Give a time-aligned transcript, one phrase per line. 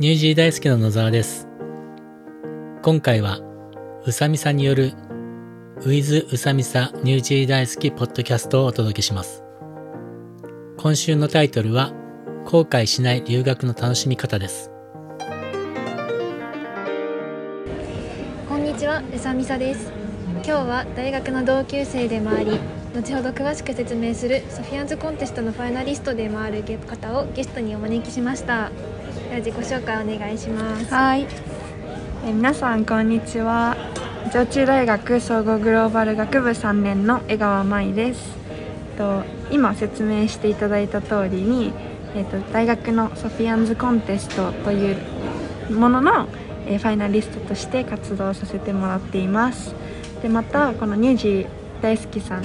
[0.00, 1.46] ニュージー大好きの野沢です。
[2.80, 3.40] 今回は、
[4.06, 4.94] うさみさによる、
[5.82, 9.44] ウィズうさみさニュージー大好きポッドキャストをお届けします。
[10.78, 11.92] 今週のタイトルは、
[12.46, 14.70] 後悔しない留学の楽しみ方です。
[18.48, 19.92] こんにちは、うさみさです。
[20.36, 22.58] 今日は大学の同級生でもあり、
[22.94, 28.70] 後ほど詳しく説明するソフィアンズコンテストのファイナリストでもある方をゲストにお招きしました。
[29.30, 30.92] では自己紹介お願いします。
[30.92, 31.24] はい、
[32.26, 33.76] え皆さんこんにちは。
[34.34, 38.36] 上智大学総合グローバル学部3年の江川舞です。
[38.98, 39.22] と
[39.52, 41.72] 今説明していただいた通りに、
[42.16, 44.96] えー、と大学のソフィアンズコンテストという
[45.70, 46.26] ものの、
[46.66, 49.76] えファイナリストとして活動させてもらっています。
[50.22, 51.46] でまたこのニュージー
[51.80, 52.42] 大好きさん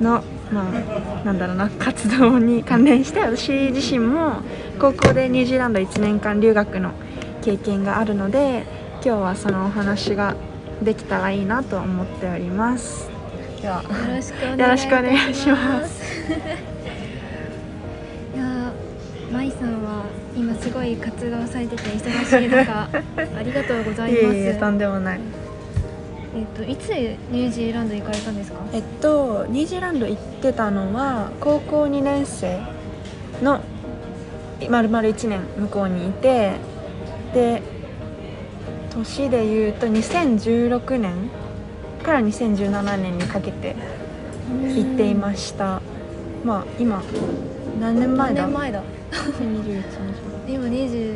[0.00, 4.42] のまあなんだろうな活動に関連して私自身も
[4.78, 6.90] 高校でニュージーランド1年間留学の
[7.42, 8.64] 経験があるので
[9.04, 10.34] 今日はそのお話が
[10.82, 13.08] できたらいいなと思っております
[13.62, 14.74] ではよろしくお願
[15.30, 16.02] いします
[18.34, 20.04] いやー、まいさんは
[20.36, 22.88] 今すごい活動されてて忙しい中、
[23.38, 24.58] ありがとうございます。
[24.58, 25.20] とんでもない
[26.36, 26.88] えっといつ
[27.30, 28.58] ニュージーランド行かれたんですか？
[28.72, 32.58] えっとニュージーランド行ってたのは高校2年生
[33.40, 33.60] の
[34.70, 36.52] まるまる1年向こうにいて
[37.32, 37.62] で
[38.94, 41.30] 年で言うと2016年
[42.02, 43.74] から2017年にかけて
[44.74, 45.80] 行っていました。
[46.44, 47.02] まあ今
[47.80, 48.42] 何年前だ？
[48.42, 49.82] 何年前だ？2021
[50.46, 51.14] 今二十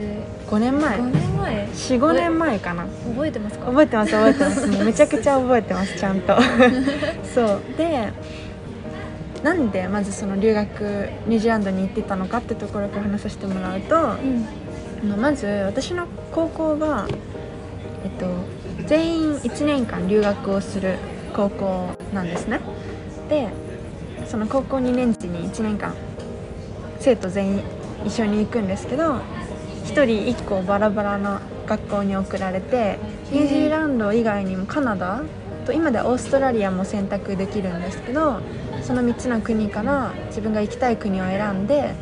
[0.50, 0.98] 5年前。
[0.98, 2.86] 五年前？45年前かな。
[3.14, 3.66] 覚えてますか？
[3.66, 4.66] 覚えてます覚えてます。
[4.84, 6.36] めちゃくちゃ覚えてますちゃんと。
[7.34, 7.61] そう。
[7.77, 8.12] で
[9.42, 10.81] なんでまずその留学
[11.27, 15.20] ニュージーランドに行ってたのかってところから話させてもらうと、うん。
[15.20, 17.06] まず私の高校が、
[18.05, 18.27] えっと、
[18.87, 20.98] 全員1年間留学をする
[21.32, 22.60] 高校なんですね
[23.28, 23.48] で
[24.27, 25.94] その高校2年時に1年間
[26.98, 27.62] 生徒全員
[28.04, 29.21] 一緒に行くんですけど1
[30.04, 30.04] 人
[30.34, 32.98] 1個バラバラな学校に送られて
[33.31, 35.22] ニュージーランド以外にもカナダ
[35.65, 38.41] と今ではオーストラリアも選択できるんですけど
[38.83, 41.94] その3つの国から自分が行きたい国を選んで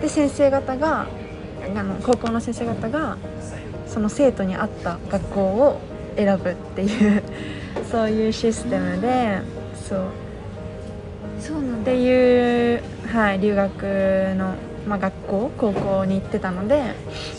[0.00, 1.06] で先生方が
[1.76, 3.16] あの高校の先生方が
[3.86, 5.80] その生徒に合った学校を
[6.16, 7.22] 選ぶっていう
[7.90, 9.40] そういうシステムで
[9.74, 9.98] そう
[11.40, 11.92] そうなんだ。
[11.92, 13.82] っていう、はい、留学
[14.36, 14.54] の、
[14.86, 16.94] まあ、学校高校に行ってたので、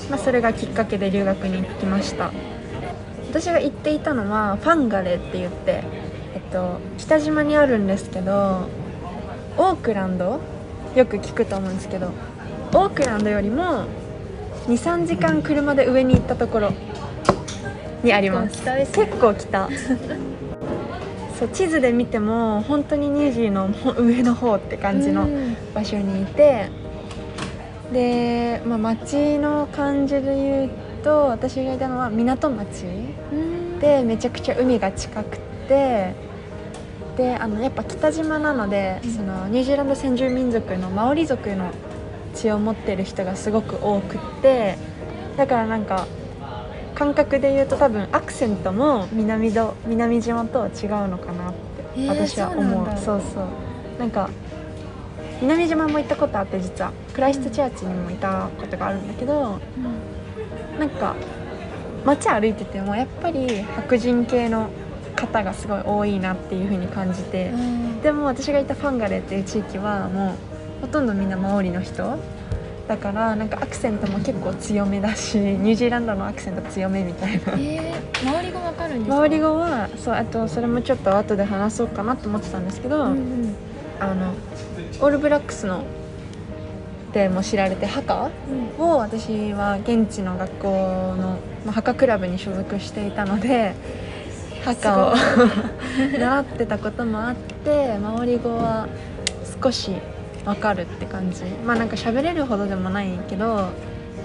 [0.09, 2.31] まあ、それがきっかけで留学に行きました
[3.29, 5.83] 私が行っていたのはファンガレって言って、
[6.55, 8.69] と、北島にあるんですけど
[9.57, 10.39] オークランド？
[10.95, 12.13] よく聞くと思うんですけど
[12.73, 13.85] オークランドよりも
[14.67, 16.73] 23時間車で上に行ったところ
[18.01, 18.63] にあります。
[18.63, 19.69] 結構北
[21.37, 25.57] そう地図で見ても本当にニュージーのほ上の方って感じのうん。
[25.73, 26.69] 場所にいて
[27.91, 30.69] で、まあ、町の感じで言う
[31.03, 32.85] と私がいたのは港町
[33.33, 33.79] うん。
[33.79, 36.13] でめちゃくちゃ海が近くて
[37.17, 41.71] であのやっぱ北島なので、そのニュージーランド先住民族のマオリ族の
[42.33, 44.77] 血を持ってる人がすごく多くって
[45.37, 46.07] だからなんか
[46.93, 51.53] 感覚で言うと多分アクセントも南ど南島とは違うのかなっ
[51.95, 52.97] て私は思う,、そうなんだ。
[52.97, 53.99] そうそう。
[53.99, 54.29] なんか
[55.41, 56.91] 南島も行ったことあって実は。
[57.13, 59.59] クライストチャーチにもいたことがあるんだけど、
[60.77, 61.15] なんか
[62.05, 64.69] 街歩いててもやっぱり白人系の
[65.15, 68.01] 方がすごい多いなっていう風に感じてう、ん。
[68.01, 70.35] でも私がいたファンガレっていう地域はも
[70.81, 72.17] うほとんどみんなマオリの人
[72.87, 77.53] だからなんかアクセントも結構強めだしニュージーランドのアクセント強めみたいな。
[77.53, 79.15] えー、周りがわかるんですか？
[79.17, 83.55] 周り語はそうあとそれもちょっと後で話そうかなと思ってたんですけど、うんうん。
[83.99, 84.33] あの
[84.99, 85.83] オールブラックスの
[87.13, 88.29] でも知られてハカ？
[88.77, 88.85] うん。
[88.85, 93.73] を私は現地の学校の、まあ、ハカクラブに所属していたので
[94.65, 95.15] ハカを
[96.17, 98.87] 習ってたこともあってマオリ語は
[99.61, 99.91] 少し
[100.43, 101.43] わかるって感じ。
[101.65, 103.69] まあなんか喋れるほどでもないけど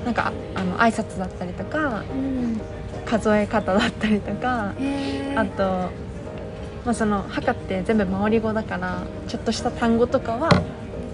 [0.04, 2.60] なんかああの挨拶だったりとかうん。
[3.06, 4.72] 数え方だったりとか
[5.34, 5.90] あと、
[6.84, 10.62] まあ、そのハカって全部マオリ語だからちょっとした単語とかは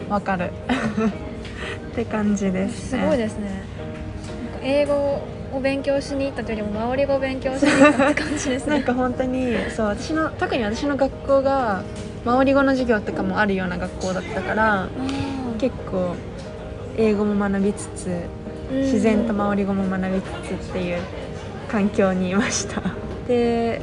[0.08, 0.50] わかる。
[1.93, 3.62] って感じです、すごいですね。
[4.62, 8.75] 英語を勉強しに行ったというよりもマオリ語を勉強しに行ったって感じですね。
[8.76, 11.82] なんか本当にそう私の特に私の学校が
[12.25, 14.88] マオリ語の授業とかもあるような学校だったから
[15.58, 16.14] 結構
[16.96, 18.10] 英語も学びつつ
[18.72, 18.81] うん。
[18.81, 20.98] 自然とマオリ語も学びつつっていう
[21.69, 22.82] 環境にいました。
[23.28, 23.81] で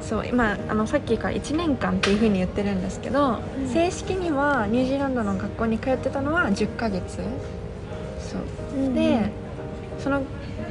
[0.00, 3.68] そう今あのさっきから1年間っていうふうに言ってるんですけど、うん。
[3.68, 7.18] 正式にはニュージーランドの学校に通ってたのは10ヶ月。
[8.18, 8.94] そう。
[8.94, 9.30] で、
[9.98, 10.22] その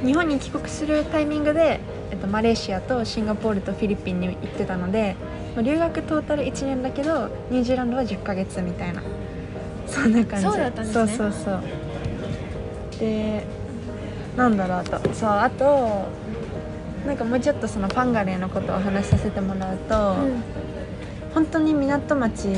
[0.04, 5.16] 日本に帰国するタイミングで、えっと、マレーシアとシンガポールとフィリピンに行ってたので、
[5.54, 9.02] まあ留学トータル1年だけどニュージーランドは10ヶ月みたいな
[9.86, 10.46] そんな感じ。
[10.46, 11.06] そうだったんですね。
[11.06, 11.62] そうそうそう。
[12.98, 13.44] で
[14.36, 16.08] なんだろうあとそうあと
[17.06, 20.42] なんかもうちょっとそのパンガレーのことをお話しさせてもらうと、うん。
[21.34, 22.48] 本当に港町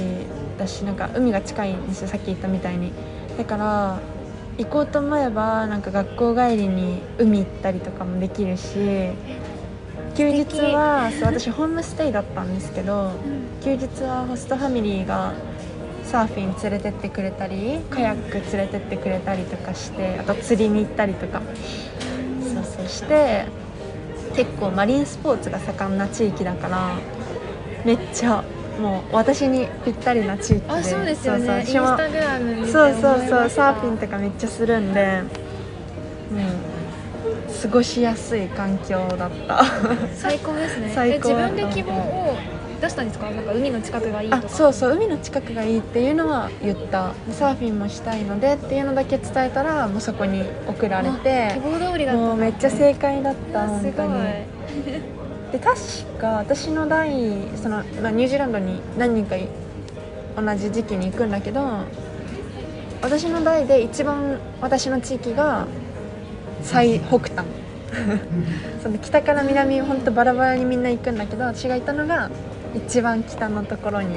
[0.58, 2.92] だしなんか海が近いんですよさっき言ったみたいに。
[3.36, 3.98] だから
[4.58, 9.10] 行こうと思えばなんか学校帰りに海行ったりとかもできるし
[10.16, 13.12] 休日はそう私ホームステイだったんですけど
[13.62, 15.34] 休日はホストファミリーが
[16.04, 21.42] サーフィン連れてってくれたりカヤック連れてってくれたりとかしてあと釣りに行ったりとか。
[22.54, 23.46] そうそうして
[24.36, 26.96] 結構マリンスポーツが盛んな地域だから
[27.84, 28.44] めっちゃ
[28.80, 31.64] もう私にぴったりな地域であそうですよね。
[31.66, 31.76] そう
[32.66, 39.64] そうそうそうサーフィンとかめっちゃするんでもう過ごしやすい環境だった。
[40.14, 40.90] 最高ですね。
[40.94, 42.36] 最高え自分で希望を
[42.82, 43.30] 出したんですか？
[43.30, 44.42] なんか海の近くがいいとか。
[44.46, 47.12] あそうそう海の近くがいいっていうのは言った。
[47.30, 51.52] サーフィンもしたいのでっていうのだけ伝えたらもうそこに送られて。
[51.54, 52.20] 希望通りだった。
[52.20, 53.92] もうめっちゃ正解だっうたわすごい。
[53.94, 54.10] 本
[54.84, 55.13] 当に
[55.54, 57.12] で確か私の代
[57.54, 59.46] その、まあ、ニュージーランドに何人かい
[60.36, 61.62] 同じ時期に行くんだけど
[63.00, 65.68] 私の代で一番私の地域が
[66.62, 67.44] 最北端。
[68.82, 72.28] その北から南本当バラバラにみんな行くんだけど私がいたのが
[72.74, 74.16] 一番北のところに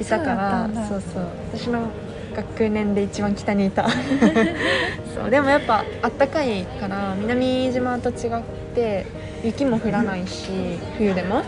[0.00, 1.24] いたからそうそう。
[1.52, 1.88] 私の
[2.34, 3.88] 学年で一番北にいた。
[5.14, 8.42] そうでもやっぱあったかいから南島と違っ
[8.74, 9.06] て
[9.44, 10.50] 雪も降らないし
[10.96, 11.42] 冬でも。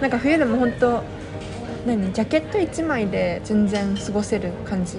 [0.00, 1.02] なんか冬でも本当
[1.86, 4.98] 何ジャケット1枚で全然過ごせる感じ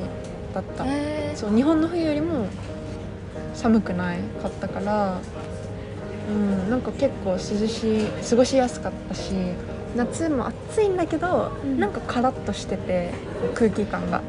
[0.54, 0.86] だった。
[0.86, 1.38] えー。
[1.38, 2.48] そう日本の冬よりも
[3.54, 5.18] 寒くないかったから。
[6.30, 9.34] うんなんか結構涼しい過ごしやすかったし
[9.96, 11.80] 夏も暑いんだけど、うん。
[11.80, 13.10] なんかカラッとしてて
[13.56, 14.22] 空気感が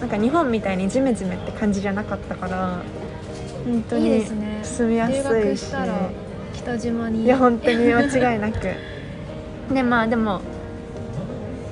[0.00, 2.82] なんか日本みたいにジメジメって感じじゃなかったから
[3.64, 4.24] 本当に
[4.62, 5.24] 住みやすいし。
[5.24, 6.10] 留学したら
[6.54, 7.24] 北島に。
[7.24, 8.68] いや本当に間違いなく。
[9.72, 10.40] でまあでも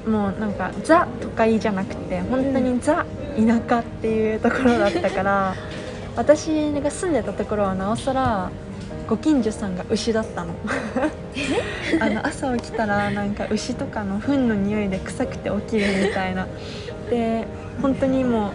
[0.06, 3.06] もうなんかザ都会じゃなくて本当にザ
[3.36, 5.54] 田舎っていうところだったから
[6.16, 8.50] 私が住んでたところはなおさら
[9.08, 10.54] ご近所さんが牛だったの。
[12.00, 16.46] あの朝起きたらなんか牛とかの糞の匂いで臭くて起きるみたいな
[17.10, 17.46] で
[17.80, 18.52] 本当にもう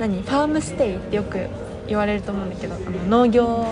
[0.00, 0.22] 何？
[0.22, 1.48] ファームステイってよく
[1.86, 3.66] 言われると思うんだけどあの農業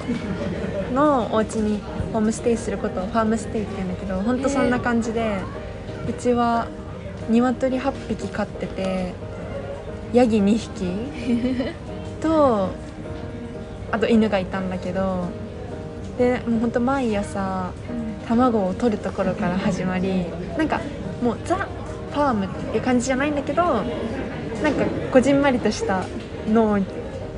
[0.92, 1.80] のお家に
[2.12, 5.40] ホームステイすることをファームステイって言うんだけど本当そんな感じで
[6.08, 6.68] うちは
[7.30, 9.14] 鶏8匹飼ってて
[10.12, 10.84] ヤギ2匹
[12.20, 12.70] と
[13.90, 15.28] あと犬がいたんだけど
[16.18, 17.72] でもうほんと毎朝
[18.26, 20.26] 卵を取るところから始まり
[20.58, 20.80] なんか
[21.22, 21.66] もうザ・
[22.12, 23.84] ファームっていう感じじゃないんだけどなん
[24.74, 26.04] かこじんまりとした
[26.48, 26.78] 農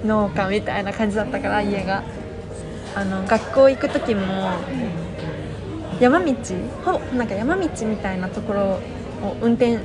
[0.04, 2.02] 農家みたいな感じだったから家が。
[2.96, 4.22] あの学校行く時も
[6.00, 6.34] 山道
[6.84, 8.60] ほなんか山道みたいなところ
[9.26, 9.78] を運転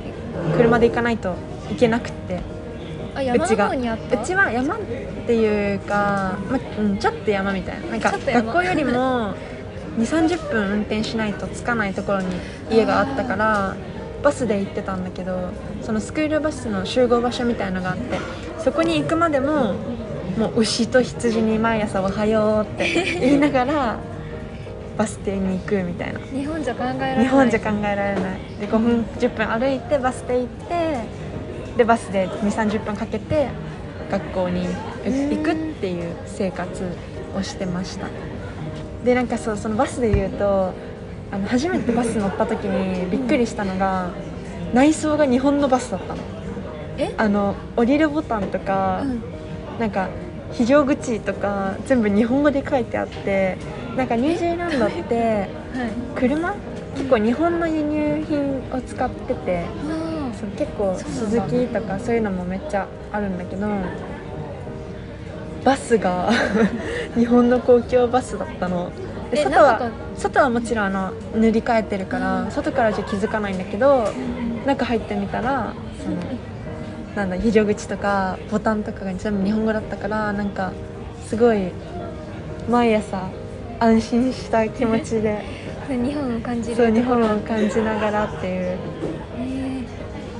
[0.56, 1.34] 車で行かないと
[1.70, 2.40] いけなくって。
[3.34, 3.68] うちが。
[3.70, 3.76] う
[4.24, 4.78] ちは山っ
[5.26, 7.86] ていうか、まうん、ちょっと山みたいな。
[7.88, 9.34] なんか学校よりも2
[9.98, 12.28] 3 0分運転しないと着かないところに
[12.70, 13.76] 家があったから
[14.22, 15.50] バスで行ってたんだけど
[15.82, 18.18] そのスクールバスの集合場所みたいのがあって
[18.58, 19.74] そこに行くまでも
[20.36, 22.86] もう牛と羊に毎朝「おはよう」って
[23.20, 23.96] 言いながら
[24.96, 26.20] バス停に行くみたいな。
[26.20, 27.24] 日本じゃ考えられない。
[27.24, 28.40] 日本じゃ考えられない。
[28.60, 30.98] で5分10分歩いてバス停行って
[31.78, 33.48] でバスで2 3 0分かけて
[34.10, 36.84] 学校に行くっていう生活
[37.34, 38.08] をしてました。
[39.04, 40.74] でなんかそうそのバスで言うと
[41.32, 44.10] あの初めてバス乗った時にびっくりしたのが
[44.74, 46.22] 内装が日本のバスだったの。
[46.98, 47.14] え？
[47.16, 49.22] あの降りるボタンとか、うん。
[49.78, 50.08] なんか
[50.52, 53.56] 非常口とか全部日本語で書いてあって
[53.96, 55.48] なんかニュージーランドってはい。
[56.16, 56.54] 車？
[56.96, 63.68] 結構日本の輸入品を使っててあそう結構スズキとかそういうのもめっちゃあるんだけど
[65.64, 66.30] バスが
[67.16, 68.90] 日本の公共バスだったの
[69.30, 72.50] でえ外は外はもちろんあの塗り替えてるから、うん。
[72.50, 74.12] 外からじゃ気づかないんだけど
[74.66, 76.16] 中入ってみたらその
[77.14, 80.72] なんだ非常口とかボタンとかが全部日本語だったからなんか
[81.26, 81.70] すごい
[82.68, 83.28] 毎朝
[83.78, 85.42] 安心した気持ちで
[85.88, 88.78] 日本を感じるそう日本を感じながらっていう
[89.38, 89.82] え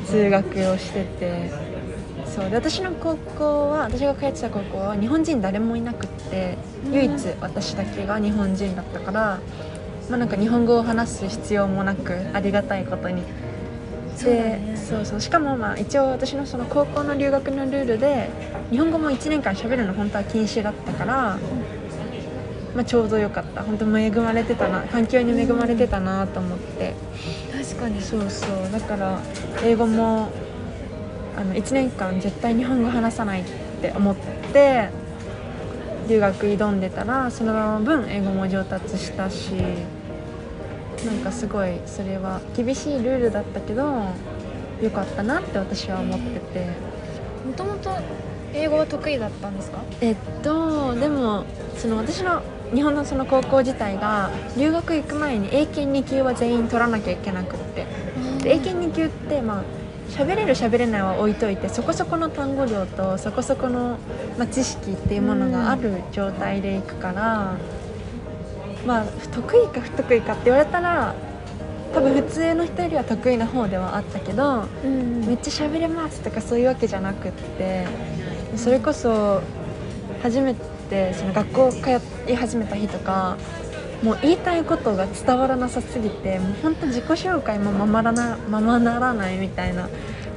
[0.07, 1.51] 通学をしてて
[2.35, 2.51] そう。
[2.51, 6.57] で私の高校は私が通ってた高校は日本人誰もいなくって
[6.87, 6.93] うん。
[6.95, 9.41] 唯一私だけが日本人だったから、
[10.09, 13.23] まあ、なんか日本語を話す必要もなくありがたいことに。
[14.17, 14.77] そうね。
[14.77, 15.21] そうそう。
[15.21, 18.29] しかもまあ一応私のその高校の留学のルールで
[18.71, 21.39] 日本語も1年間喋るの本当は禁止だったから、
[22.75, 23.63] まあ、ちょうどよかった。
[23.63, 26.95] 本当恵まれてたな環境に恵まれてたなと思って、
[27.53, 28.01] 確かに。
[28.01, 28.71] そうそう。
[28.73, 29.19] だから
[29.65, 30.31] 英語も
[31.41, 33.45] あの1年間絶対日本語話さないっ
[33.81, 34.17] て思っ
[34.53, 34.91] て
[36.09, 39.53] 留学挑んでたらその分英語も上達したし
[41.07, 43.83] なんかすごいそれは厳しいルールだったけど
[44.83, 46.67] よかったなって私は思ってて。
[47.47, 47.91] もともと
[48.53, 49.79] 英語は得意だったんですか？
[50.03, 51.45] えっとでも
[51.79, 52.43] その私の
[52.75, 57.87] 日本のその高校自体が留学行く前に英検2級は全員取らなきゃいけなくって。
[58.43, 59.63] で英検2級ってまあ
[60.11, 63.99] 喋れる喋れないは置いといてそこそこの単語量とそこそこの、
[64.39, 67.57] まあ、知識っていうものがある状態でいくから、
[68.87, 71.15] まあ得意か不得意かって言われたら
[71.95, 75.11] 多分普通の人よりは得意な方ではあったけどうん。
[75.27, 77.87] めっちゃ喋れますとかそういうわけじゃなくって
[78.57, 79.43] それこそ
[80.23, 83.37] 初めてその学校通い始めた日とか
[84.03, 89.89] もう言いたいことが伝わらなさすぎてもう本当自己紹介もままらなままならないみたいな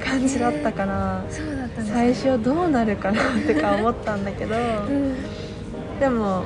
[0.04, 5.16] 感じだったからそうだったんです最初どうなるかなとか思ったんだけどうん。
[5.98, 6.44] でも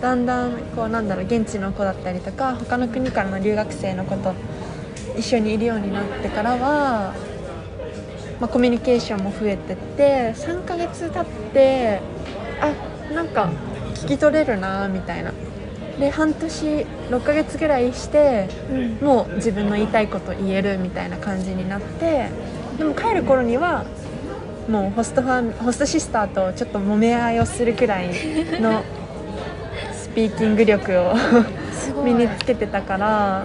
[0.00, 4.34] だんだんこうなんだろう現地の子だったりとか他の国からの留学生の子と
[5.16, 7.14] 一緒にいるようになってからは、
[8.40, 12.00] まあ、コミュニケーションも増えてって3ヶ月経って
[12.60, 12.72] あ
[13.12, 13.50] なんか
[13.94, 15.32] 聞き取れるなみたいな
[15.98, 19.06] で半年6ヶ月ぐらいしてうん。
[19.06, 22.28] もう自分の言いたいこと言えるみたいな感じになって
[22.78, 23.84] でも帰る頃には
[24.68, 28.08] もうホストファンホストシスターとちょっと揉め合いをするくらい
[28.60, 28.82] の
[29.92, 31.14] スピーキング力を
[32.04, 33.44] 身につけてたから、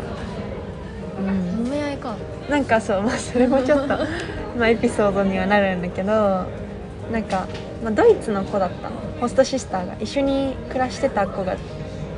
[1.20, 2.16] うん、揉め合いか。
[2.50, 3.98] なんかそう、まあ、それもちょっと
[4.58, 6.46] まあエピソードにはなるんだけど
[7.12, 7.46] なんか、
[7.84, 9.08] まあ、ドイツの子だったの。
[9.20, 11.56] ホストシスターが一緒に暮らしてた子が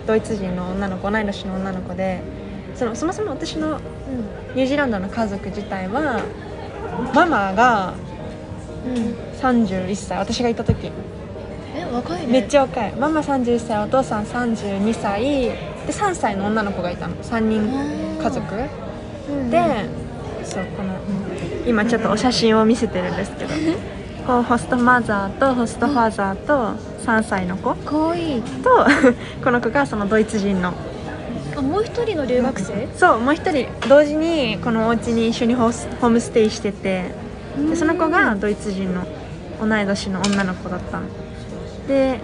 [0.10, 2.22] ドイツ人の女の子同い年の女の子で
[2.74, 6.24] そのそもそも私のうんニュージーランドの家族自体は
[7.14, 7.94] ママが
[8.88, 9.30] うん。
[9.40, 10.92] 31歳私がいた時。
[11.76, 12.28] え若いね。
[12.28, 12.92] めっちゃ若い。
[12.94, 15.54] ママ31歳お父さん32歳で
[15.88, 17.16] 3歳の女の子がいたの。
[17.18, 17.62] 3人
[18.22, 18.56] 家族。
[19.30, 19.60] うんで
[20.44, 20.96] そうこの
[21.68, 23.54] 今ちょっとお写真を見せてるんですけど
[24.30, 28.42] こうホストマザーとホストファーザーと3歳の子かわいい。
[28.44, 28.86] と
[29.44, 30.72] この子がそのドイツ人の。
[31.58, 32.88] あもう一人の留学生？
[32.96, 37.10] そうもう一人同時にこのお家に一緒にホスホームステイしてて
[37.70, 39.04] でその子がドイツ人の
[39.60, 41.08] 同い年の女の子だったの。
[41.88, 42.20] で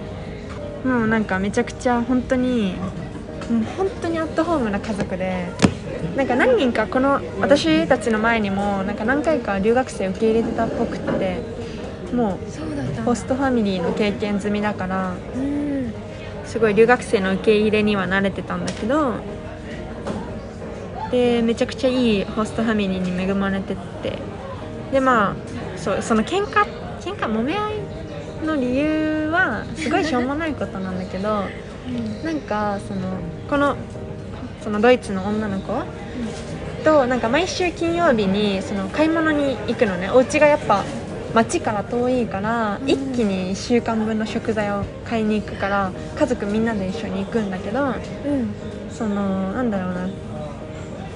[0.85, 2.75] もうなんかめちゃくちゃ本当に
[3.49, 5.47] もう本当にアットホームな家族で
[6.15, 11.64] なんか何人かこの私たちの前にもなんか何回か留学生受け入れてたっぽくって
[12.15, 15.93] もそうホストファミリーの経験済みだからうん。
[16.45, 19.15] すごい留学生の受け入れには慣れてたんだけど
[21.11, 24.19] でめちゃくちゃいいホストファミリーに恵まれてって。
[24.91, 25.35] でまあ
[25.77, 26.65] そうその喧嘩
[27.01, 31.43] 喧嘩揉め合いの理由はすごいしょうもないことなんだけど
[32.23, 33.01] なんかその
[33.49, 33.75] この
[34.63, 35.73] そのドイツの女の子
[36.83, 40.09] となんか毎週金曜日にその買い物に行くのね。
[40.09, 40.83] お家がやっぱ
[41.35, 42.89] 町から遠いから、うん。
[42.89, 47.93] 一気に1週間分の食材を買いに行くから家族みんなで一緒に行くんだけどうん。
[48.89, 50.09] そのなんだろうな。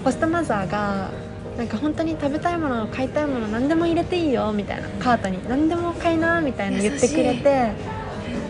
[0.04, 1.10] ホストマザーが
[1.58, 4.90] なんか本当に食べたいもの買いたいもの何でも入れていいよみたいな。
[5.00, 7.72] カートに何でも買いなみたいな言ってくれて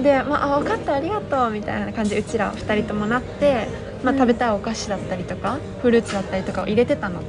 [0.02, 2.12] で、まあ、あ分かったありがとうみたいな感じ。
[2.12, 3.68] でうちら2人ともなって、
[4.04, 4.20] まあ、うん。
[4.20, 7.22] 食べたいお菓子だったりとか、フルーツだったりとかを入れてたの。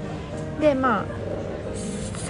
[0.60, 1.04] でまあ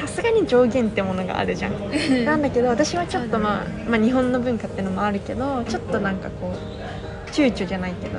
[0.00, 2.24] さすがに上限ってものがあるじゃん。
[2.24, 8.18] なんだけど私はちょっと、まあ、まあ日本の文化ってのもあるけどちょっとなんかこう躊躇じゃないけど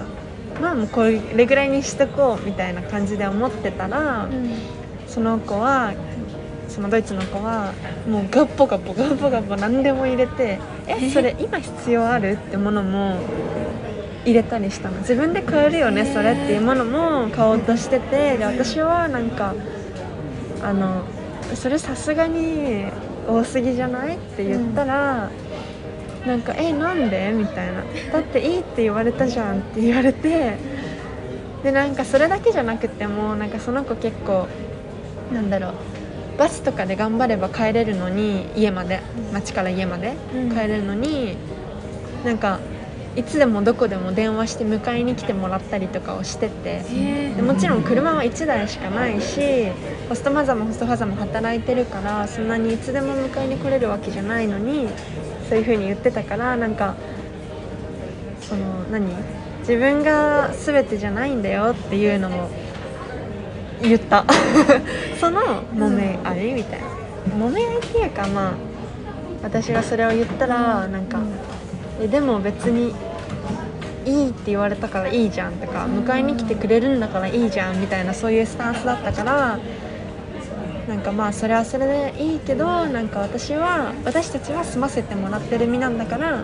[0.61, 4.81] まあもうこれぐらいにしとこうみたいな感じで思ってたら、うん。
[5.07, 5.93] その子は
[6.69, 7.73] そのドイツの子は
[8.07, 10.57] もうガッポガッポガッポガッポ何でも入れて
[10.87, 13.17] えそれ今必要あるってものも
[14.23, 14.99] 入れたりしたの。
[14.99, 19.53] 自分で買えるよねそれっていうものも買おうとしててで私はなんか
[20.63, 21.03] あの
[21.55, 22.85] それさすがに
[23.27, 24.15] 多すぎじゃない？
[24.15, 25.29] って言ったら、
[26.25, 30.57] なんか「えなんで?」みたいな「だっていいって言われたじゃん」って言われて
[31.63, 34.47] でなんかそれだけじゃなくてもなんかその子結構
[35.33, 35.73] なんだろう。
[36.37, 39.01] バスとかで頑張れば帰れるのに家まで。
[39.31, 41.35] 町から家までうん帰れるのに、
[42.25, 42.59] なんか
[43.15, 49.67] いつでもどこでも電話して迎えに来てもらったりとかをしててへでもちろん車は1台しかないし
[50.07, 54.87] ホストマザーもホストファザーも働いてるからそんなにいつでも迎えに来れるわけじゃないのに
[55.49, 56.95] そういう風に言ってたからなんか
[58.41, 59.13] その何？
[59.61, 62.49] 自分が全てじゃないんだよっていうのも
[63.81, 64.25] 言った。
[65.19, 66.87] その揉め合いみたいな。
[67.47, 68.51] 揉め合いっていうかまあ
[69.43, 71.19] 私がそれを言ったらなんか
[72.01, 72.93] えでも別に
[74.05, 79.59] いいって言われたからいいじゃんとか迎えに来てくれるんだからいいじゃんみたいなそういうスタンスだったから
[80.87, 86.43] なんかまあそれはそれでいいけどなんか私は私たちは済ませてもらってる身なんだから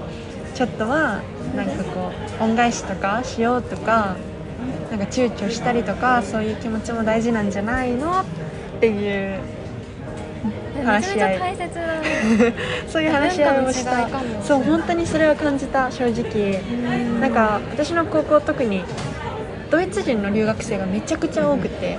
[0.54, 1.22] ちょっとは
[1.56, 4.16] なんかこう恩返しとかしようとか
[4.92, 8.26] なんか躊躇したりとかそういう気持ちも大事なんじゃないのっ
[8.80, 9.40] ていう
[10.94, 12.54] めちゃめちゃ大切だね
[12.88, 14.08] そういう話し合いをした。
[14.44, 16.62] そう本当にそれは感じた正直。
[17.20, 18.84] なんか私の高校特に
[19.70, 21.98] ドイツ人の留学生がめちゃくちゃ多くて。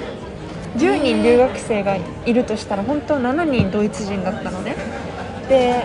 [0.77, 4.77] 10人留学生がいるとしたら本当7人ドイツ人だったのね。
[5.49, 5.83] で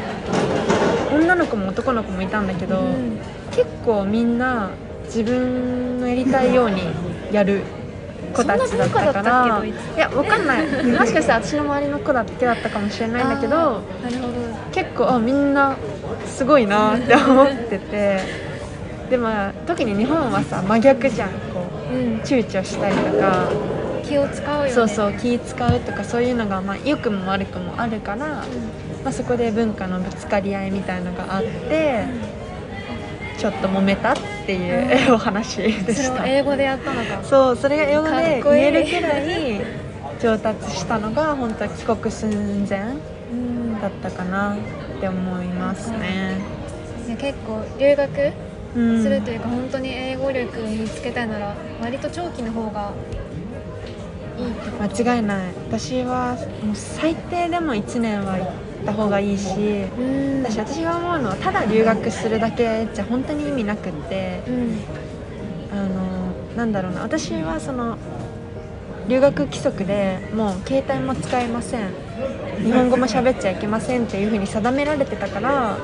[1.11, 3.17] 女の子も男の子もいたんだけど、うん。
[3.51, 4.71] 結構みんな
[5.05, 6.81] 自分のやりたいように
[7.31, 7.61] やる
[8.33, 10.67] 子たちだったからいやわかんない。
[10.85, 13.81] もしかしたら私の周りの子だけだったかもしれないんだけど
[14.71, 15.75] 結構あみんな
[16.25, 18.43] すごいなって思ってて。
[19.09, 19.29] でも
[19.67, 21.29] 特に日本はさ真逆じゃん。
[21.29, 21.35] こ
[21.91, 22.15] ど、うん。
[22.15, 23.47] う、躊躇したりとか。
[24.03, 24.71] 気を使うよね。
[24.71, 28.43] そうそう気使うとかそういうのが、まあ、良くも悪くもあるから、
[29.03, 32.05] まあ、そこで文化のぶつかり合いみたいのがあって
[33.43, 36.23] ちょっと揉めたっていうお話でした。
[36.23, 37.21] を英語でやったのか。
[37.25, 37.97] そうそれが英
[38.41, 39.61] 語で言えるくらい
[40.21, 42.79] 上達したのが本当帰国寸前
[43.33, 43.81] うん。
[43.81, 44.57] だったかなっ
[45.01, 46.37] て思いますね。
[47.05, 48.31] いや結構留学
[48.77, 49.03] うん。
[49.03, 52.93] するというか、本当に英語力を見つけたいなら割と長期の方が
[54.37, 55.53] いいって間違いない。
[55.67, 58.45] 私はもう最低でも1年は行
[58.83, 59.49] った方がいいし
[59.97, 60.43] うん。
[60.43, 64.77] 私私が思うのはただ留学するだけじゃ本当に意味なくってうん。
[65.71, 67.97] あのなんだろうな私はその
[69.07, 71.89] 留学規則でもう携帯も使えません。
[72.63, 75.77] 日本語も喋っちゃいけませんっていう風に定められてたから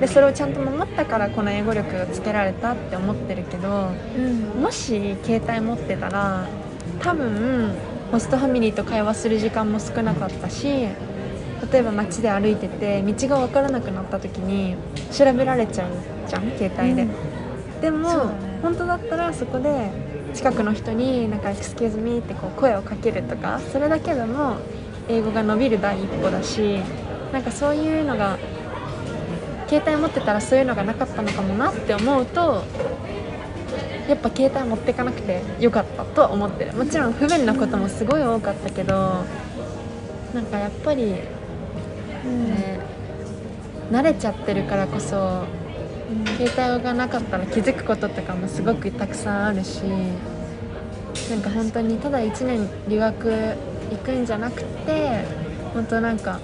[0.00, 4.62] でそれをちゃんと守ったからこの英語力がつけられたって思ってるけどうん。
[4.62, 6.46] もし携帯持ってたら
[7.00, 7.74] 多分
[8.10, 10.86] ホストファミリーと会話する時間も少なかったし
[11.72, 14.76] 例えば街で歩いてて道が分からなくなった時に
[15.12, 15.90] 調べられちゃう
[16.28, 17.80] じゃん携帯で、うん。
[17.80, 18.46] でも、ね。
[18.62, 19.90] 本当だったらそこで
[20.34, 24.56] 近くの人になんか「Excuse me」ってこう声をかけるとかそれだけでも
[25.08, 26.80] 英語が伸びる第一歩だし
[27.32, 28.38] なんかそういうのが
[29.68, 32.62] 携帯持ってたらそういうのがなかったのかもなって思うと
[34.08, 36.72] やっぱ携帯持ってかなくてよかったとは思ってる。
[36.74, 39.24] もちろん不便なこともすごい多かったけど
[40.32, 41.14] なんかやっぱり、
[42.26, 42.78] ね、
[43.90, 45.44] 慣れちゃってるからこそ
[46.38, 49.82] 携帯がなかったら気づくこととかもすごくたくさんあるし
[51.30, 53.56] なんか本当にただ1年留学
[53.90, 55.24] 行くんじゃなくて
[55.74, 56.40] 本当なんか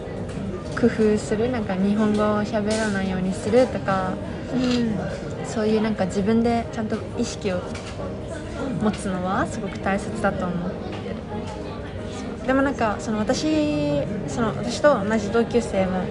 [0.80, 4.14] 工夫するなんか日本語を喋らないようにするとか
[4.54, 5.32] うん。
[5.52, 7.60] そういうなんか自分でちゃんと意識を
[8.82, 10.70] 持つのはすごく大切だと思っ
[12.46, 16.04] でもなんかその私その私と同じ同級生も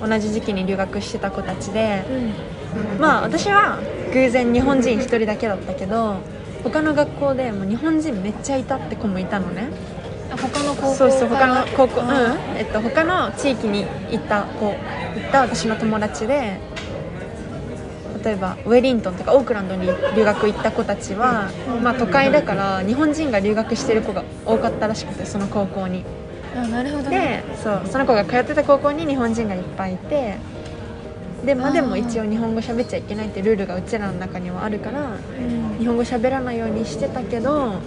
[0.00, 3.00] 同じ時期に留学してた子たちでうん。
[3.00, 3.78] まあ私は
[4.12, 6.16] 偶然日本人1人だけだったけど
[6.62, 9.68] 他の学校でもう日本人めっちゃいたって子もいたのね。
[10.32, 12.10] あ他の高校そうそう他の高校うん。
[12.10, 14.76] あえっと他の地域に行った子行っ
[15.30, 16.58] た私の友達で
[18.24, 21.50] 例えばウェリントンとかオークランドに留学行った子たちは、
[21.82, 26.04] まあ、都会だから日本人が留学してる子が多かったらしくてその高校に。
[26.54, 27.42] あなるほどね。
[27.48, 30.36] でそうその子が通ってた高校に日本人がいっぱいいて
[31.44, 35.78] で,、まあ、でも一応日本語喋っちゃいけないってルールがうちらの中にはあるからうん。
[35.78, 37.80] 日本語喋らないようにしてたけど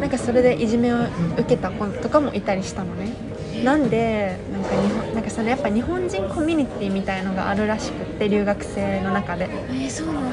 [0.00, 0.98] なんかそれでいじめを
[1.38, 3.12] 受けた子とかもいたりしたのね
[3.64, 9.48] なんでなんか日本なんかそのやっぱ日本人コミュニティみたいのがあるらしくって留学生の中で。
[9.70, 10.28] えーそうなの。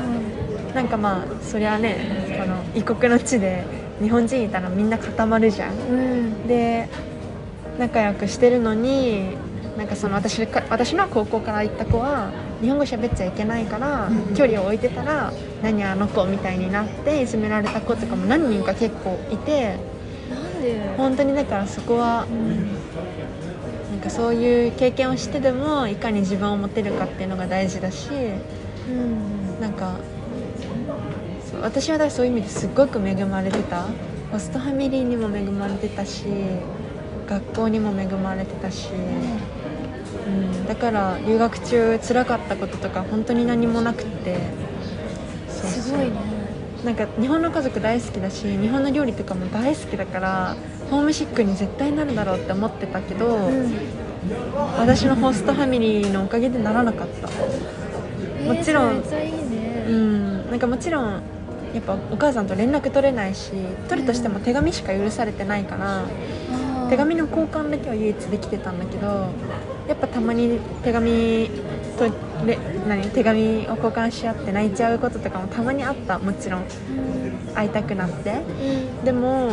[0.73, 3.63] なんかまあそりゃねこの異国の地で
[4.01, 5.73] 日本人いたらみんな固まるじゃん。
[5.73, 6.47] うん。
[6.47, 6.89] で
[7.79, 9.37] 仲良くしてるのに
[9.77, 12.29] なんかその私か私の高校から行った子は
[12.61, 19.77] 日本語喋っちゃいけないから距離を置いてたら何あの子みたいになっていじめられた子とかも何人か結構いて。
[20.29, 20.95] なんで？
[20.97, 22.64] 本当にだからそこはなん
[24.05, 28.09] かそういう経験をしてでもいかに自分を持てるかっていうのが大事だし
[28.89, 29.59] うん。
[29.59, 29.97] なんか
[31.49, 33.87] そう私はだからそういう意味ですごく恵まれてた。
[34.31, 36.25] ホストファミリーにも恵まれてたし
[37.27, 38.89] 学校にも恵まれてたし、
[40.27, 44.37] うん、だから留学中辛かったこととか本当に何もなくって。
[45.47, 46.34] すごいね
[46.85, 50.55] なんか日本の家族大好きだし日本の料理とかも大好きだから
[50.91, 53.73] ホームシックに絶対なるだろうって思ってたけど、うん。
[54.77, 57.27] 私のホストファミリーのおかげでならなかった。
[57.27, 59.85] もちろんえーそれめっちゃいいね。
[59.87, 60.51] うん。
[60.51, 61.21] なんかもちろん
[61.73, 63.51] やっぱお母さんと連絡取れないし
[63.89, 66.05] 取るとしても手紙しか許されてないから、
[66.89, 69.07] 手紙の交換だけは唯一できてたんだけど
[69.87, 71.49] やっぱたまに手紙
[71.95, 72.05] と
[72.45, 76.61] れ何手紙を交換し合って泣いちゃうこととかもたまにあったもちろん。
[76.61, 77.15] うん
[77.55, 78.31] 会いたくなって。
[78.31, 79.05] うん。
[79.05, 79.49] でも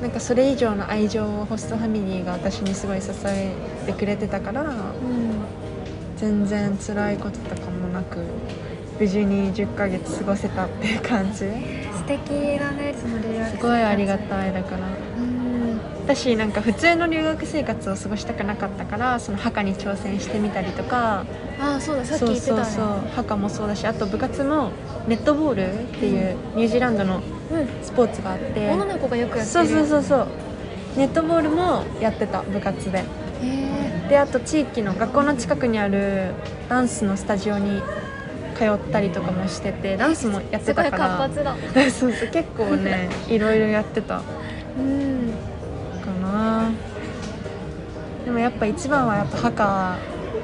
[0.00, 3.52] なんかそれ以上の愛情をホストファミリーが私にすごい支え
[3.86, 4.70] てくれてたからうん。
[6.16, 8.18] 全然辛いこととかもなく
[8.98, 11.40] 無事に10ヶ月過ごせたっていう感じ。
[11.40, 14.86] 素敵だねそのすごいありがたいだから。
[14.86, 15.05] うん
[16.06, 21.24] 私なんか普通の留学生活を過ごしたくなかったからその墓に挑戦してみたりとか。
[21.58, 22.64] ああそうださっきそう言ってたね。
[22.64, 24.70] そうそう墓もそうだしあと部活も
[25.08, 27.22] ネットボールっていうニュージーランドのうん。
[27.82, 28.70] スポーツがあって。
[28.70, 30.26] 女の子がよくやってそうるそうそうそう。
[30.96, 32.98] ネットボールもやってた部活で。
[33.42, 36.34] へであと地域の学校の近くにある
[36.68, 37.82] ダンスのスタジオに
[38.54, 40.90] 通ったりとかもしててダンスもやってたから。
[40.90, 41.02] 活
[41.40, 41.56] 発だ。
[41.90, 44.18] そうそう結構ね いろいろやってた。
[44.18, 44.22] か
[44.78, 45.15] うん
[48.26, 49.98] でもやっぱ一番はやっぱ墓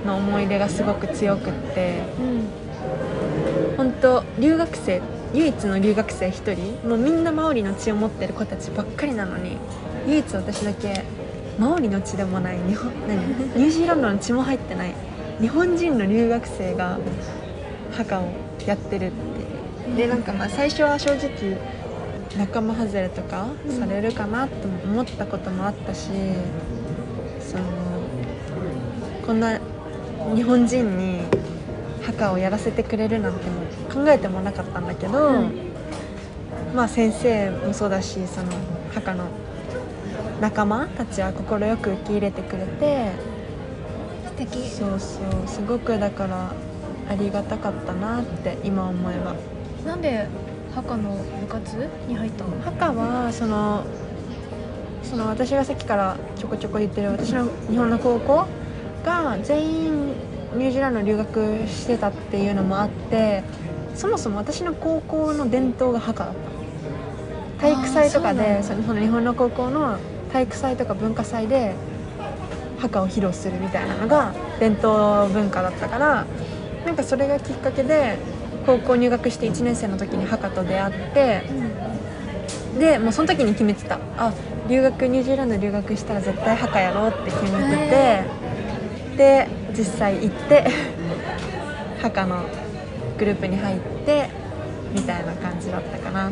[0.07, 3.77] の思い出がすごく強くってうん。
[3.77, 5.03] 本当留学生
[5.35, 9.57] 唯一の留学生1人もうみんなマオリの血を持ってる子たちばっかりなのに
[10.07, 11.05] 唯一私だけ
[11.59, 13.19] マオリの血でもない日本何？
[13.59, 14.95] ニュージーランドの血も入ってない
[15.41, 16.99] 日本人の留学生が
[17.91, 18.29] 墓を
[18.65, 19.11] やってるっ
[19.97, 21.57] てでなんかまあ最初は正直
[22.39, 26.09] 仲間外れとかうんされるかなと思ったこともあったし、
[27.53, 27.65] その
[29.27, 29.61] こんな
[30.35, 31.21] 日本人に
[32.03, 35.53] 墓をやらせてくれるなんてもう考えてもなかったんだけど、うん。
[36.75, 38.47] まあ先生もそうだしその
[38.95, 39.27] 墓の
[40.41, 43.11] 仲間たちは快く受け入れてくれて
[44.25, 44.69] 素敵。
[44.71, 46.55] そうそうすごくだから
[47.11, 49.37] ありがたかったなって今思えば。
[49.87, 50.27] なんで
[50.75, 52.59] 墓の部活に入ったの？
[52.63, 53.85] 墓はその
[55.13, 58.47] その私がさっきからちょこちょこ言ってる私の日本の高校
[59.05, 60.07] が全員
[60.57, 63.45] ニュージーランド留学してたっていうのもあって
[63.95, 66.35] そもそも私の高校の伝統が墓だっ
[67.59, 67.61] た。
[67.61, 69.99] 体育祭とかでそのその日本の高校の
[70.33, 71.75] 体育祭とか文化祭で
[72.79, 76.27] 墓を披露するみたいなのが伝統文化だったから
[76.87, 78.17] なんかそれがきっかけで
[78.65, 81.43] 高校入学して1年生の時に墓と出会って
[82.79, 83.99] でもうその時に決めてた。
[84.17, 84.33] あ
[84.73, 88.25] 留学ニュージーランド留学したら絶対墓やろうって決めて
[89.13, 90.65] てで実際行って
[92.01, 92.39] 墓の
[93.19, 94.31] グループに入って
[94.95, 96.31] みたいな感じだったかな。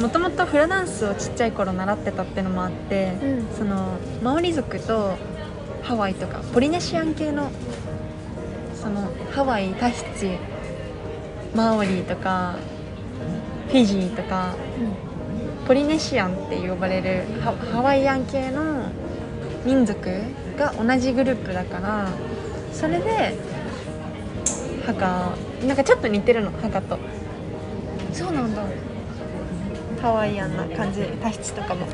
[0.00, 3.46] もともとフラダンスをちっちゃい頃習ってたってのもあって、うん。
[3.56, 5.12] そのマオリ族と
[5.82, 7.50] ハワイとかポリネシアン系の
[8.74, 10.38] そのハワイタヒチ
[11.54, 12.56] マオリとか
[13.68, 14.54] フィジーとか
[15.66, 18.90] ポリネシアンって呼ばれるハハワイアン系の
[19.64, 20.10] 民族
[20.58, 22.08] が同じグループだから
[22.72, 23.34] それで
[24.84, 25.32] 墓
[25.66, 26.98] なんかちょっと似てるの墓と。
[28.12, 28.62] そうなんだ。
[30.02, 31.86] ハワイアンな感じタヒチとかも。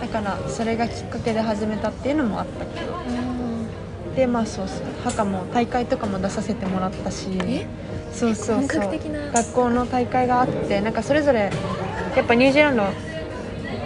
[0.00, 2.94] だからそれがきっかけで始めたっていうのもあったけど。
[4.14, 7.30] でまあそうそう墓も大会とかも出させてもらったし。
[7.44, 7.66] え？
[8.12, 8.56] そうそうそう。
[8.56, 9.32] 本格的な。
[9.32, 11.50] 学校の大会があってなんかそれぞれ
[12.16, 12.82] やっぱニュージーランド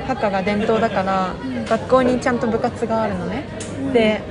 [0.06, 1.64] 墓が伝統だから、うん。
[1.66, 3.44] 学校にちゃんと部活があるのね、
[3.92, 4.22] で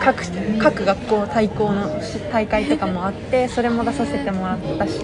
[0.00, 0.22] 各
[0.58, 5.02] 各学校対抗のし大会とかもあってそれも出させてもらったし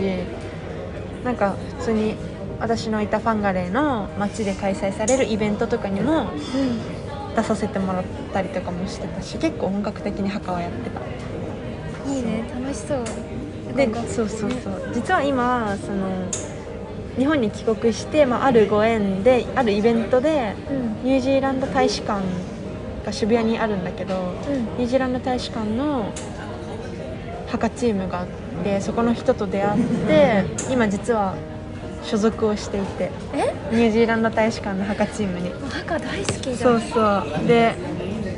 [1.25, 2.15] なんか普通に
[2.61, 7.01] 私のいたファンガレーの街で開催されるイベントとかにもうん。
[7.35, 11.01] 出させてもらったりとかもしてたし結構本格的に墓はやってた。
[12.13, 12.45] いいね。
[12.53, 13.05] 楽しそう。
[13.77, 14.91] でそうそうそう。
[14.93, 16.27] 実は今その
[17.21, 21.05] 日本に帰国して、まあ、あるご縁であるイベントでうん。
[21.05, 22.25] ニュージーランド大使館が
[23.11, 24.35] が渋谷にあるんだけど
[24.77, 26.13] ニュージーランド大使館の
[27.49, 28.27] 墓チームがあっ
[28.63, 31.35] てそこの人と出会って今実は
[32.03, 33.55] 所属をしていてえ？
[33.75, 35.51] ニュージーランド大使館の墓チームに。
[35.71, 36.57] 墓大好きじゃん。
[36.57, 37.47] そうそう。
[37.47, 37.75] で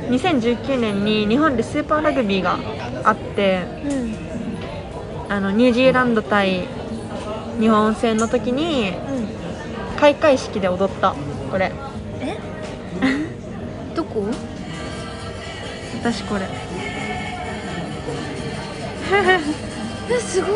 [0.09, 2.57] 2019年に日本でスーパーラグビーが
[3.03, 4.15] あってうん。
[5.29, 6.67] あのニュージーランド対
[7.59, 8.93] 日本戦の時にう
[9.39, 9.43] ん。
[10.03, 11.15] 開会式で踊った
[11.49, 11.71] これ。
[12.19, 12.37] え？
[13.95, 14.25] どこ？
[16.01, 16.41] 私これ。
[20.11, 20.51] えすごい。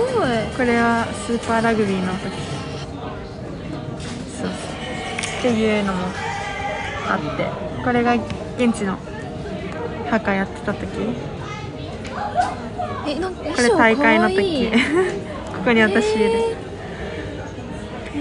[0.57, 2.29] これはスーパーラグビーの時。
[4.41, 4.47] そう。
[4.47, 4.49] そう
[5.39, 5.99] っていうのも
[7.07, 7.47] あって。
[7.85, 8.15] これが
[8.57, 8.97] 現地の
[10.09, 10.87] 墓やってた時。
[10.87, 11.01] こ
[13.07, 14.71] えなんかれ大会の時。
[15.55, 16.66] ここに私いる、えー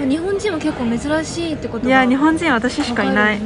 [0.05, 3.41] 日本人も結構珍しいってこといや日本人は私しかいない、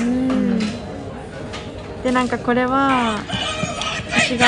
[2.02, 3.18] でなんかこれは
[4.10, 4.46] 私が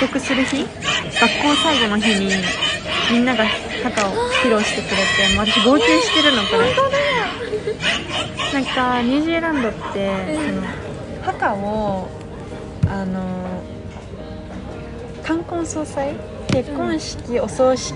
[0.00, 0.64] 帰国する日？
[0.64, 2.30] 学校最後の日に
[3.10, 3.44] みんなが
[3.82, 4.96] 墓を披露してくれ
[5.28, 6.74] てもう私号泣してるのこれ。
[8.52, 10.62] なんかニュージーランドってその
[11.22, 12.08] 墓を
[12.86, 13.62] あの
[15.22, 16.14] 冠婚葬祭？
[16.48, 17.94] 結婚式、お葬式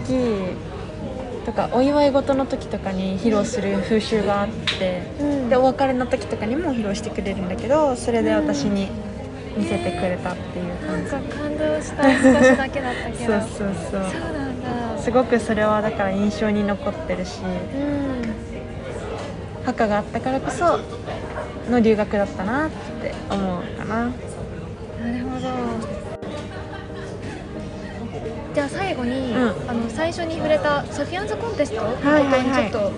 [1.46, 5.48] とかお祝い事の時とかに披露する風習があって、うん。
[5.48, 8.90] でお別れの時とかにも披露してくれるんだけどそれで私に
[9.56, 12.10] 見せてくれたっていうなん感じ、か感動した少
[12.44, 13.40] しだけだったけど。
[13.40, 13.70] そうそうそう。
[13.90, 14.60] そうなん
[14.96, 14.98] だ。
[14.98, 18.34] すごくそれはだから印象に残ってるしうん。
[19.64, 20.80] 墓があったからこそ
[21.70, 24.10] の留学だったなって思うかな。
[25.00, 25.95] なるほど
[28.56, 29.68] じゃあ最後に、うん。
[29.68, 32.90] あの最初に触れたソフィアンズコンテストのこにちょっと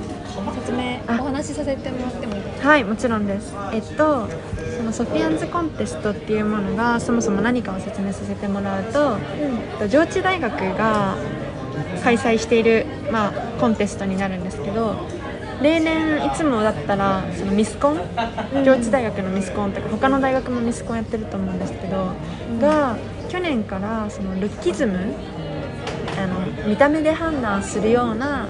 [0.55, 2.68] 説明、あお話しさせてもらってもいいですか？
[2.68, 3.53] はいもちろんです。
[3.73, 4.29] えっと
[4.77, 11.16] そのソフィアンズコンテストっていうものがそもそも何かを説明させてもらうとえっと上智大学が
[12.05, 14.94] 開催している、まあ、コンテストになるんですけど
[15.61, 17.97] 例年いつもだったらそのミスコン？
[18.64, 22.12] 上智大学のミスコンとか他の大学もミスコンやってると思うんですけど、
[22.61, 22.97] が
[23.29, 25.14] 去年からそのルッキズム
[26.68, 28.46] 見た目で判断するような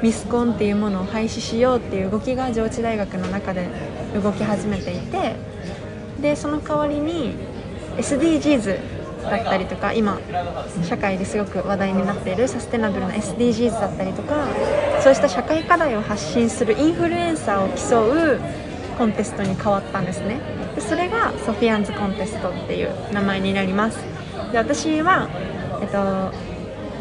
[0.00, 3.68] ミスコンっていうものを廃止しようっていう動きが上智大学の中で
[4.14, 5.34] 動き始めていて
[6.20, 7.34] でその代わりに
[7.96, 8.78] SDGs
[9.22, 10.20] だったりとか今
[10.84, 14.46] 社会ですごく話題になっているサステナブルな SDGs だったりとか
[15.00, 18.40] そうした社会課題を発信するインフルエンサーを競う
[18.96, 20.40] コンテストに変わったんですね。
[20.74, 23.98] でそれがソフィアンズコンテストっていう名前になります。
[24.52, 25.28] で私は、
[25.82, 26.32] えっと、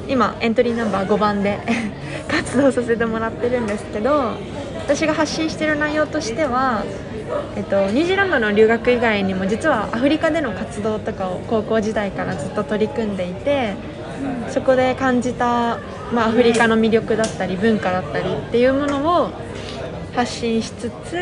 [0.08, 1.60] 今エントリーナンバー5番で
[2.30, 4.34] 活動させてもらってるんですけど
[4.86, 6.84] 私が発信してる内容としては、
[7.56, 13.74] えっと、ニュージーランドの留学以外にも実はアフリカでの活動とかを高校時代からずっと取り組んでいて
[14.50, 15.80] そこで感じた、
[16.14, 19.32] まあ、アフリカの魅力だったり文化だったりっていうものを
[20.16, 21.16] 発信しつつ、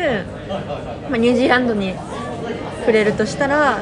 [1.08, 1.94] まあ、ニュージーランドに
[2.80, 3.80] 触れるとしたら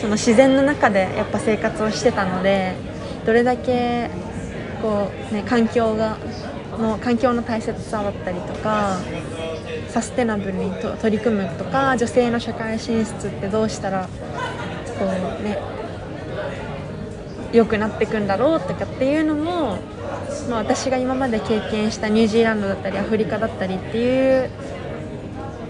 [0.00, 2.91] その自然の中でやっぱ生活をしてたので
[3.24, 4.10] どれだけ
[4.80, 6.16] こう、ね、環境が
[6.78, 8.98] の環境の大切さだったりとか
[9.88, 14.08] サステナブルにと取り組むとか女性の社会進出ってどうしたら
[14.98, 15.58] こうね
[17.52, 19.76] 良くなっていくんだろうとかっていうのも、
[20.48, 24.50] まあ、私が今まで経験したニュージーランドだったりアフリカだったりっていう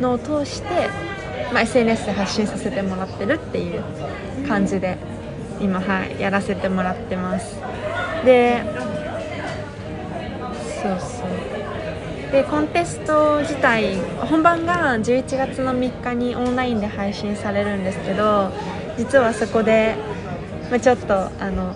[0.01, 0.88] のを通して、
[1.53, 3.83] まあ、SNS で発信させてもらってるっていう
[4.47, 4.97] 感じで。
[5.62, 7.57] 今はいやらせてもらってます。
[8.25, 8.62] で
[10.83, 11.53] そうそう。
[12.33, 13.96] でコンテスト自体
[14.27, 18.51] 本番が11月の3日にオンラインで配信されるんですけど
[18.96, 19.96] 実はそこで、
[20.70, 21.75] まあ、ちょっとあの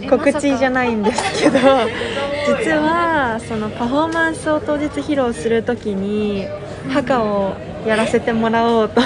[0.00, 1.58] え告知じゃまないんですけど
[2.46, 6.46] 実はそのパフォーマンスを当日披露する時に
[6.88, 7.54] 墓を
[7.88, 9.00] やらせてもらおうと。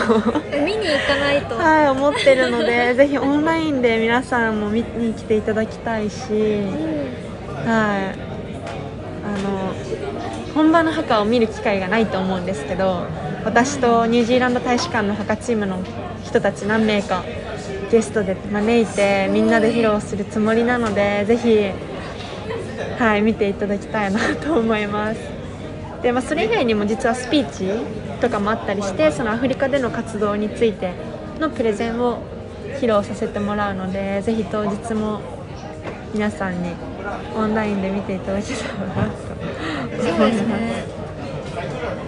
[0.64, 7.70] 見に行かないと、はい思ってるので ぜひオンラインで皆さんも見に来ていただきたいしうん。
[7.70, 8.32] はい。
[9.24, 9.74] あの
[10.54, 13.06] 本場の墓を見る機会がないと思うんですけど
[13.44, 15.78] 私とニュージーランド大使館の墓チームの
[16.24, 17.24] 人たち何名か
[17.90, 21.70] ゲストで招いてみんなで披露するつもりなのでぜひ、
[22.98, 25.31] はい、見ていただきたいなと思います
[26.02, 27.68] で、まあ、それ以外にも実はスピーチ
[28.20, 30.92] とかもあったりしてそのアフリカでの活動について
[31.38, 32.18] のプレゼンを
[32.80, 35.20] 披露させてもらうのでぜひ当日も
[36.12, 36.70] 皆さんに
[37.36, 40.84] オンラインで見ていただけたらなとそうですね。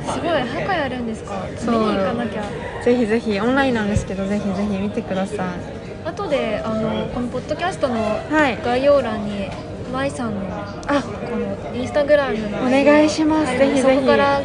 [0.05, 1.47] すごい墓やるんですか？
[1.67, 2.43] 見に行かなきゃ。
[2.83, 6.09] ぜひぜひオンラインなんですけどぜひぜひ見てください。
[6.09, 8.59] 後であのこのポッドキャストのはい。
[8.63, 9.49] 概要欄に
[9.95, 13.47] 舞さんのあこのインスタグラムのお願いします。
[13.47, 13.83] はいぜひぜひ。
[13.83, 14.41] そこから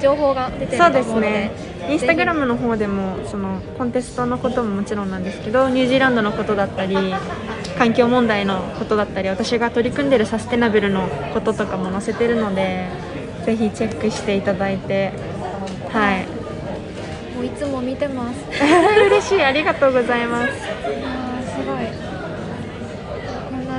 [0.00, 1.50] 情報が出てると思うのですね。
[1.90, 6.96] インスタグラムの方でもそのコンテストのことももちろんなんですけどニュージーランドのことだったり
[7.78, 12.88] 環境問題のことだったり私が取り組んでるサステナブルのこととかも載せてるので
[13.44, 15.12] ぜひチェックしていただいて。
[15.88, 16.26] はい。
[17.34, 18.38] もういつも見てます。
[19.06, 19.42] 嬉しい。
[19.42, 21.27] ありがとうございます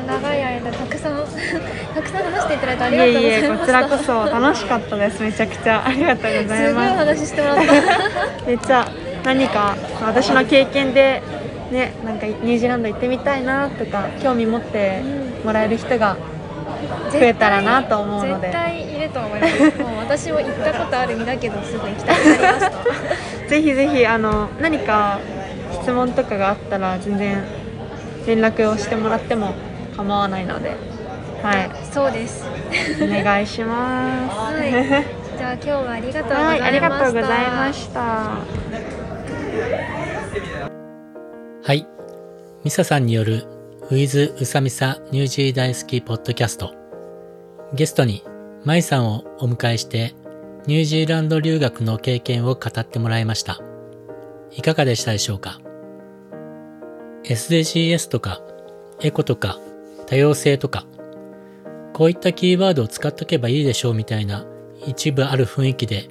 [0.09, 1.13] 長い間たくさん
[1.95, 3.57] たくさん話していただいてありいがとうございました。
[3.59, 5.21] こちらこそ楽しかったです。
[5.23, 6.63] めちゃくちゃありがとうございす。
[6.63, 7.63] ごいます話してもらった。
[8.47, 8.87] めっちゃ
[9.23, 11.21] 何か私の経験で
[11.71, 15.01] ねなんかニュージーランド行ってみたいなとか興味持って
[15.43, 16.15] もらえる人が
[17.11, 18.47] 増えたらなと思うので。
[18.47, 19.53] 絶対いると思います。
[19.61, 22.71] もう私も行ったことある身だけどすごい行きたくなりました。
[23.49, 25.19] ぜひぜひあの何か
[25.81, 27.43] 質問とかがあったら全然
[28.27, 29.53] 連絡をしてもらっても
[29.99, 30.77] 構わないので
[31.43, 32.45] はいそうです
[33.01, 34.71] お願いしまはい
[35.37, 37.99] じゃあ今日はありがとうごすはいありざいましたがとうございました
[41.61, 41.85] はい。
[42.63, 43.45] ミサさんによる
[43.91, 46.73] ウィズ・ウサミサ・ニュージー大好きポッドキャスト。
[47.73, 48.23] ゲストに
[48.63, 50.15] マイさんをお迎えして
[50.65, 53.59] ニュージーランド留学の経験を語ってもらいました。
[54.51, 55.59] いかがでしたでしょうか
[57.25, 58.41] ?SDGs とか
[59.01, 59.59] エコとか
[60.09, 60.87] 多様性とか
[61.93, 64.43] こういったキーワードを使っとけばいいでしょうみたいな
[64.87, 66.09] 一部ある雰囲気で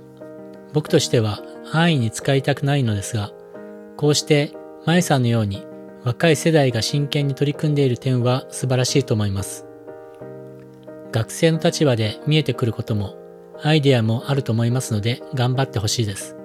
[0.73, 1.41] 僕としては
[1.73, 3.33] 安易に使いたくないのですが
[3.97, 4.53] こうして
[4.87, 5.67] 舞さんのように
[6.05, 9.67] 若い世代が真剣に取り組んでいる点は素晴らしいと思います。
[11.11, 13.17] 学生の立場で見えてくることも
[13.63, 16.37] アイデアもあると思いますので頑張ってほしいです。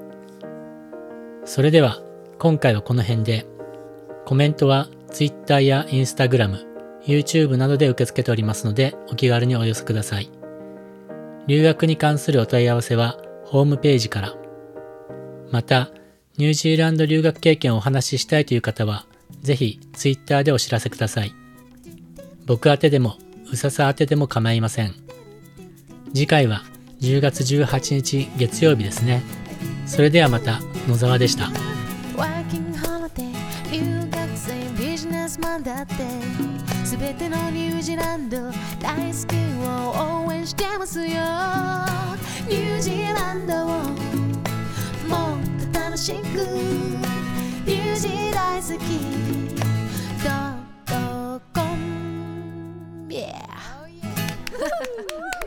[1.45, 2.01] それでは
[2.39, 3.45] 今回はこの辺で
[4.25, 6.72] コメントは Twitter や Instagram、
[7.05, 10.29] YouTube などで受け付けておりますのでお気軽にお寄せください。
[11.47, 14.33] 留学に関するお問い合わせはホームページから。
[15.51, 15.91] また、
[16.37, 19.05] ニュージーランド留学経験をお話ししたいという方は、
[19.41, 21.33] ぜひ Twitter でお知らせください。
[22.45, 23.17] 僕宛てでも、
[23.51, 24.95] うささ宛てでも構いません。
[26.13, 26.63] 次回は
[27.01, 29.21] 10月18日月曜日ですね。
[29.85, 31.51] それではまた野沢でした。
[33.71, 38.37] 留学生ビジネスマンだってすべてのニュージーランド
[38.79, 39.35] 大好き
[39.67, 41.05] を応援してますよ。
[41.07, 43.67] ニュージーランドを
[45.09, 46.23] もっと楽しく
[47.65, 48.99] ニュージー大好き
[50.23, 53.07] ドットコム。
[53.09, 53.41] Yeah!